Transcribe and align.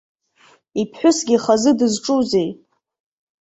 Иԥҳәысгьы 0.81 1.37
хазы 1.43 1.71
дызҿузеи? 1.77 2.49